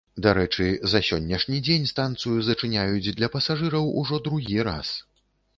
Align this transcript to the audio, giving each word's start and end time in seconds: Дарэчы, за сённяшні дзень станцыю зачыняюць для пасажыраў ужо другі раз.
Дарэчы, 0.25 0.65
за 0.93 1.01
сённяшні 1.07 1.59
дзень 1.67 1.85
станцыю 1.93 2.37
зачыняюць 2.49 3.13
для 3.21 3.31
пасажыраў 3.37 3.85
ужо 4.03 4.23
другі 4.31 4.59
раз. 4.71 4.99